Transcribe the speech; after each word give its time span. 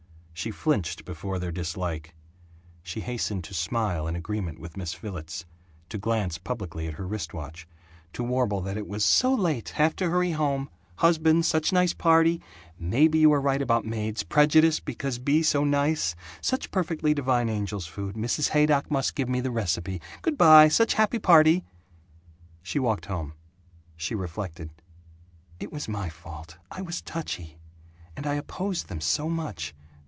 She 0.33 0.49
flinched 0.49 1.05
before 1.05 1.37
their 1.37 1.51
dislike. 1.51 2.15
She 2.81 3.01
hastened 3.01 3.43
to 3.43 3.53
smile 3.53 4.07
in 4.07 4.15
agreement 4.15 4.57
with 4.57 4.75
Miss 4.75 4.95
Villets, 4.95 5.45
to 5.89 5.99
glance 5.99 6.39
publicly 6.39 6.87
at 6.87 6.95
her 6.95 7.05
wrist 7.05 7.31
watch, 7.31 7.67
to 8.13 8.23
warble 8.23 8.59
that 8.61 8.75
it 8.75 8.87
was 8.87 9.05
"so 9.05 9.31
late 9.35 9.69
have 9.69 9.95
to 9.97 10.09
hurry 10.09 10.31
home 10.31 10.67
husband 10.95 11.45
such 11.45 11.71
nice 11.71 11.93
party 11.93 12.41
maybe 12.79 13.19
you 13.19 13.29
were 13.29 13.39
right 13.39 13.61
about 13.61 13.85
maids, 13.85 14.23
prejudiced 14.23 14.83
because 14.83 15.19
Bea 15.19 15.43
so 15.43 15.63
nice 15.63 16.15
such 16.41 16.71
perfectly 16.71 17.13
divine 17.13 17.47
angel's 17.47 17.85
food, 17.85 18.15
Mrs. 18.15 18.49
Haydock 18.49 18.89
must 18.89 19.13
give 19.13 19.29
me 19.29 19.41
the 19.41 19.51
recipe 19.51 20.01
good 20.23 20.39
by, 20.39 20.69
such 20.69 20.95
happy 20.95 21.19
party" 21.19 21.63
She 22.63 22.79
walked 22.79 23.05
home. 23.05 23.33
She 23.95 24.15
reflected, 24.15 24.71
"It 25.59 25.71
was 25.71 25.87
my 25.87 26.09
fault. 26.09 26.57
I 26.71 26.81
was 26.81 27.03
touchy. 27.03 27.59
And 28.17 28.25
I 28.25 28.33
opposed 28.33 28.87
them 28.87 29.01
so 29.01 29.29
much. 29.29 29.75